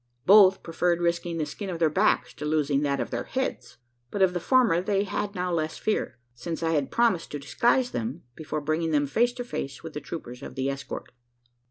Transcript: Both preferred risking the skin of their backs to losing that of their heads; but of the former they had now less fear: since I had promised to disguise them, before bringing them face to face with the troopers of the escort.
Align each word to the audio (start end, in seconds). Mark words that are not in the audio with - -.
Both 0.25 0.63
preferred 0.63 0.99
risking 0.99 1.37
the 1.37 1.45
skin 1.45 1.69
of 1.69 1.77
their 1.77 1.87
backs 1.91 2.33
to 2.33 2.43
losing 2.45 2.81
that 2.81 2.99
of 2.99 3.11
their 3.11 3.25
heads; 3.25 3.77
but 4.09 4.23
of 4.23 4.33
the 4.33 4.39
former 4.39 4.81
they 4.81 5.03
had 5.03 5.35
now 5.35 5.53
less 5.53 5.77
fear: 5.77 6.17
since 6.33 6.63
I 6.63 6.71
had 6.71 6.89
promised 6.89 7.29
to 7.33 7.37
disguise 7.39 7.91
them, 7.91 8.23
before 8.33 8.61
bringing 8.61 8.89
them 8.89 9.05
face 9.05 9.33
to 9.33 9.43
face 9.43 9.83
with 9.83 9.93
the 9.93 10.01
troopers 10.01 10.41
of 10.41 10.55
the 10.55 10.69
escort. 10.71 11.11